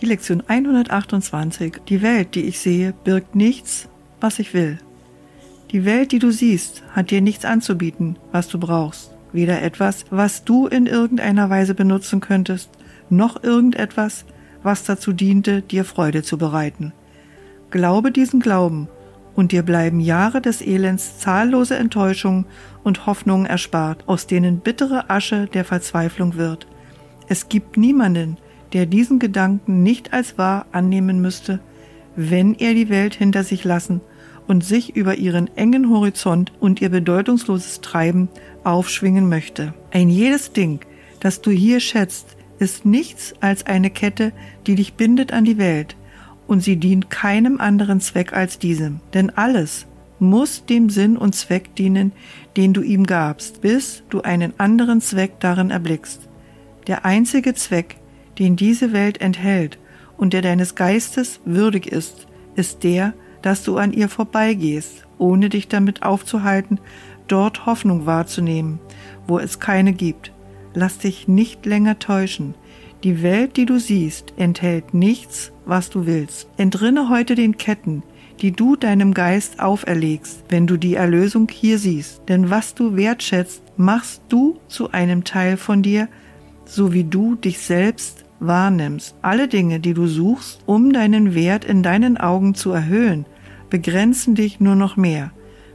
[0.00, 1.82] Die Lektion 128.
[1.88, 3.88] Die Welt, die ich sehe, birgt nichts,
[4.20, 4.78] was ich will.
[5.70, 9.14] Die Welt, die du siehst, hat dir nichts anzubieten, was du brauchst.
[9.32, 12.70] Weder etwas, was du in irgendeiner Weise benutzen könntest,
[13.08, 14.24] noch irgendetwas,
[14.64, 16.92] was dazu diente, dir Freude zu bereiten.
[17.70, 18.88] Glaube diesen Glauben,
[19.34, 22.46] und dir bleiben Jahre des Elends zahllose Enttäuschungen
[22.82, 26.66] und Hoffnungen erspart, aus denen bittere Asche der Verzweiflung wird.
[27.28, 28.36] Es gibt niemanden,
[28.74, 31.60] der diesen Gedanken nicht als wahr annehmen müsste,
[32.16, 34.00] wenn er die Welt hinter sich lassen
[34.46, 38.28] und sich über ihren engen Horizont und ihr bedeutungsloses Treiben
[38.62, 39.72] aufschwingen möchte.
[39.90, 40.80] Ein jedes Ding,
[41.20, 44.32] das du hier schätzt, ist nichts als eine Kette,
[44.66, 45.96] die dich bindet an die Welt,
[46.46, 49.00] und sie dient keinem anderen Zweck als diesem.
[49.14, 49.86] Denn alles
[50.18, 52.12] muss dem Sinn und Zweck dienen,
[52.56, 56.28] den du ihm gabst, bis du einen anderen Zweck darin erblickst.
[56.86, 57.96] Der einzige Zweck,
[58.38, 59.78] den diese Welt enthält
[60.16, 65.68] und der deines Geistes würdig ist, ist der, dass du an ihr vorbeigehst, ohne dich
[65.68, 66.80] damit aufzuhalten,
[67.28, 68.80] dort Hoffnung wahrzunehmen,
[69.26, 70.32] wo es keine gibt.
[70.72, 72.54] Lass dich nicht länger täuschen.
[73.04, 76.48] Die Welt, die du siehst, enthält nichts, was du willst.
[76.56, 78.02] Entrinne heute den Ketten,
[78.40, 82.22] die du deinem Geist auferlegst, wenn du die Erlösung hier siehst.
[82.28, 86.08] Denn was du wertschätzt, machst du zu einem Teil von dir,
[86.64, 89.14] so wie du dich selbst wahrnimmst.
[89.22, 93.26] Alle Dinge, die du suchst, um deinen Wert in deinen Augen zu erhöhen,
[93.70, 95.32] begrenzen dich nur noch mehr,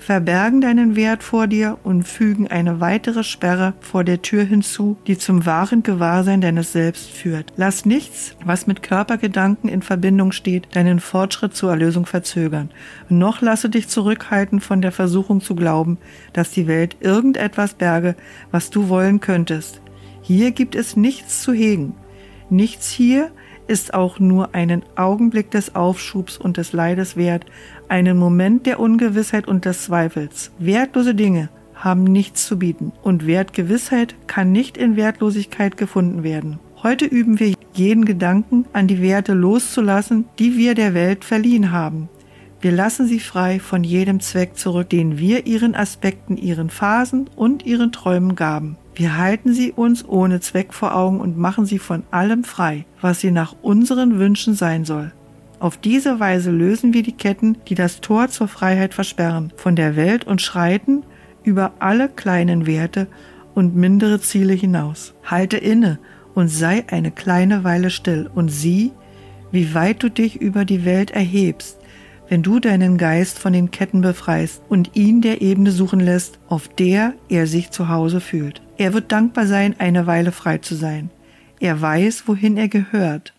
[0.00, 5.18] verbergen deinen Wert vor dir und fügen eine weitere Sperre vor der Tür hinzu, die
[5.18, 7.52] zum wahren Gewahrsein deines Selbst führt.
[7.56, 12.70] Lass nichts, was mit Körpergedanken in Verbindung steht, deinen Fortschritt zur Erlösung verzögern.
[13.08, 15.98] Noch lasse dich zurückhalten von der Versuchung zu glauben,
[16.32, 18.16] dass die Welt irgendetwas berge,
[18.50, 19.82] was du wollen könntest.
[20.22, 21.94] Hier gibt es nichts zu hegen.
[22.50, 23.30] Nichts hier
[23.68, 27.46] ist auch nur einen Augenblick des Aufschubs und des Leides wert,
[27.88, 30.50] einen Moment der Ungewissheit und des Zweifels.
[30.58, 36.58] Wertlose Dinge haben nichts zu bieten und Wertgewissheit kann nicht in Wertlosigkeit gefunden werden.
[36.82, 42.08] Heute üben wir jeden Gedanken an die Werte loszulassen, die wir der Welt verliehen haben.
[42.62, 47.64] Wir lassen sie frei von jedem Zweck zurück, den wir ihren Aspekten, ihren Phasen und
[47.64, 48.76] ihren Träumen gaben.
[48.94, 53.20] Wir halten sie uns ohne Zweck vor Augen und machen sie von allem frei, was
[53.20, 55.12] sie nach unseren Wünschen sein soll.
[55.58, 59.96] Auf diese Weise lösen wir die Ketten, die das Tor zur Freiheit versperren, von der
[59.96, 61.02] Welt und schreiten
[61.42, 63.06] über alle kleinen Werte
[63.54, 65.14] und mindere Ziele hinaus.
[65.24, 65.98] Halte inne
[66.34, 68.92] und sei eine kleine Weile still und sieh,
[69.50, 71.79] wie weit du dich über die Welt erhebst,
[72.30, 76.68] wenn du deinen Geist von den Ketten befreist und ihn der Ebene suchen lässt, auf
[76.68, 78.62] der er sich zu Hause fühlt.
[78.78, 81.10] Er wird dankbar sein, eine Weile frei zu sein.
[81.58, 83.34] Er weiß, wohin er gehört.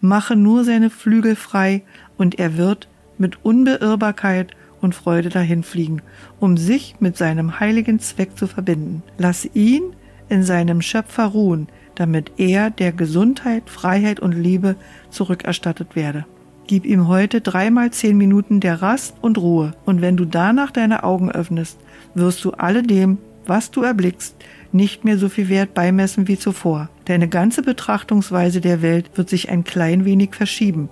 [0.00, 1.84] Mache nur seine Flügel frei
[2.16, 6.02] und er wird mit Unbeirrbarkeit und Freude dahinfliegen,
[6.40, 9.04] um sich mit seinem heiligen Zweck zu verbinden.
[9.18, 9.94] Lass ihn
[10.28, 14.74] in seinem Schöpfer ruhen, damit er der Gesundheit, Freiheit und Liebe
[15.10, 16.26] zurückerstattet werde.
[16.66, 21.04] Gib ihm heute dreimal zehn Minuten der Rast und Ruhe, und wenn du danach deine
[21.04, 21.78] Augen öffnest,
[22.14, 24.34] wirst du alledem, was du erblickst,
[24.72, 26.88] nicht mehr so viel Wert beimessen wie zuvor.
[27.04, 30.88] Deine ganze Betrachtungsweise der Welt wird sich ein klein wenig verschieben,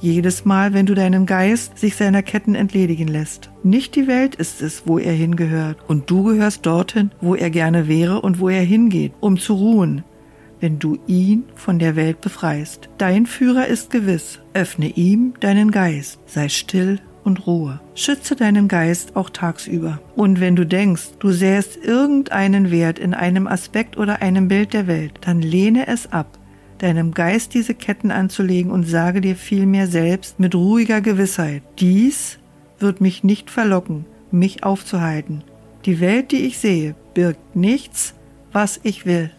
[0.00, 3.50] jedes Mal, wenn du deinen Geist sich seiner Ketten entledigen lässt.
[3.62, 7.86] Nicht die Welt ist es, wo er hingehört, und du gehörst dorthin, wo er gerne
[7.86, 10.04] wäre und wo er hingeht, um zu ruhen,
[10.60, 12.88] wenn du ihn von der Welt befreist.
[12.98, 14.40] Dein Führer ist gewiss.
[14.54, 16.20] Öffne ihm deinen Geist.
[16.26, 17.80] Sei still und Ruhe.
[17.94, 20.00] Schütze deinen Geist auch tagsüber.
[20.16, 24.86] Und wenn du denkst, du sähst irgendeinen Wert in einem Aspekt oder einem Bild der
[24.86, 26.38] Welt, dann lehne es ab,
[26.78, 32.38] deinem Geist diese Ketten anzulegen und sage dir vielmehr selbst mit ruhiger Gewissheit, dies
[32.78, 35.44] wird mich nicht verlocken, mich aufzuhalten.
[35.84, 38.14] Die Welt, die ich sehe, birgt nichts,
[38.52, 39.30] was ich will.